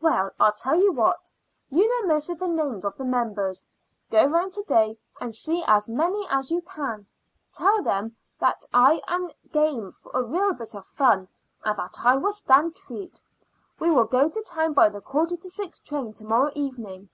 "Well, 0.00 0.30
I 0.38 0.52
tell 0.52 0.76
you 0.76 0.92
what. 0.92 1.32
You 1.68 1.88
know 1.88 2.06
most 2.14 2.30
of 2.30 2.38
the 2.38 2.46
names 2.46 2.84
of 2.84 2.96
the 2.96 3.02
members. 3.04 3.66
Go 4.08 4.24
round 4.24 4.52
to 4.52 4.62
day 4.62 4.96
and 5.20 5.34
see 5.34 5.64
as 5.66 5.88
many 5.88 6.24
as 6.30 6.52
you 6.52 6.60
can. 6.62 7.08
Tell 7.52 7.82
them 7.82 8.16
that 8.38 8.66
I 8.72 9.02
am 9.08 9.32
game 9.50 9.90
for 9.90 10.12
a 10.14 10.22
real 10.24 10.52
bit 10.52 10.76
of 10.76 10.86
fun, 10.86 11.26
and 11.64 11.76
that 11.76 11.98
I 12.04 12.14
will 12.14 12.30
stand 12.30 12.76
treat. 12.76 13.20
We 13.80 13.90
will 13.90 14.04
go 14.06 14.28
to 14.28 14.42
town 14.42 14.74
by 14.74 14.90
the 14.90 15.00
quarter 15.00 15.36
to 15.36 15.50
six 15.50 15.80
train 15.80 16.12
to 16.12 16.24
morrow 16.24 16.52
evening. 16.54 17.08